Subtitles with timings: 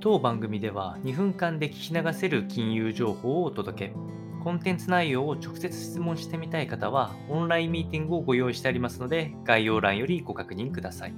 [0.00, 3.94] 当番組では2分間で聞き流せる金融情報をお届け。
[4.44, 11.14] コンテンツ内容を直接質問してみたい方は、オンラインミーティングをご用意してありますので、概要欄よりご確認ください。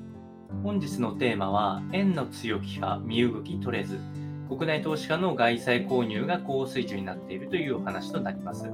[0.62, 3.98] 本日のテーマは、円の強気派、身動き取れず、
[4.48, 8.64] 国内投資家の外債購入が高水準になっているというお話となります。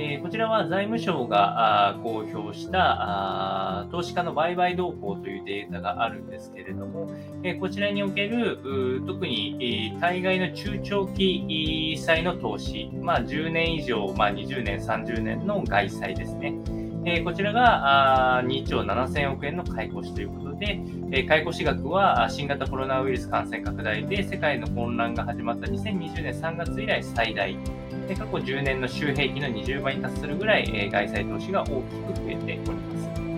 [0.00, 7.10] えこちらは財務省が公表した投資家の売買動向というデータがあるんですけれども、
[7.42, 8.58] えこちらにおける
[9.06, 16.54] 特に対外の中長期債の投資、まあ、10年以上、まあ、20年、30年の外債ですね。
[17.10, 20.80] えこちらがあ2兆7000億円の買い越しということで、
[21.10, 27.56] え買い越し額は新型コロナウイルス感染拡大で世界の混乱が始まった2020年3月以来最大。
[28.08, 31.82] 過去10年の週平均の20倍に達するぐらい、え外債投資が大きく増
[32.28, 33.28] えております。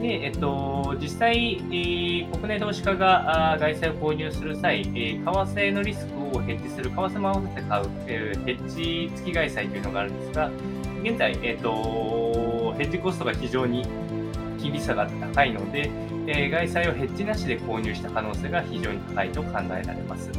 [0.00, 10.50] で、えっと、実際、え国内投資家が外債を購入する際、え為替のリスクをヘッジする、為替も合わせて買う、えヘッジ付き外債というのがあるんですが、
[11.02, 12.25] 現在、えっと、
[12.78, 13.84] ヘッジコストが非常に
[14.62, 15.90] 厳しさが高いので、
[16.26, 20.30] え外債をヘッジなしで購入した可能性が非常に高いと考えられます。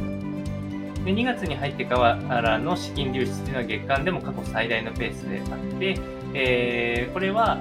[1.08, 5.98] で2月に入ってからの資金流出というのは月間でも過去最大のペースであって、
[6.34, 7.58] えー、これは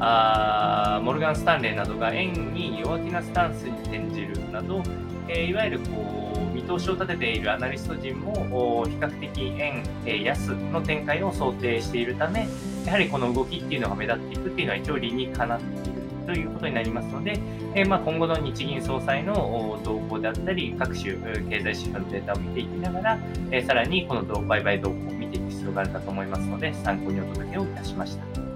[1.18, 4.84] ルガン・スタンレーなどが円に弱気なスタンスに転じるなど、
[5.28, 12.48] え、いわゆるこう見通しを立てているアナリスト陣も比較的円、え、安の展開を想定しているため、
[12.86, 17.40] やはりこの動きっていうのが目立っていくっていうのは一応理にかなっているということになりますので、
[17.74, 23.20] え、まあ、今後の日銀総裁の動向であったり、各種経済指標のデータを見ていきながら、
[23.52, 28.47] え、さらにこの売買動向を見ていく必要があるかと思いますので、参考にお届けをいたしました。